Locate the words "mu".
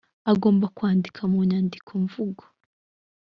1.31-1.39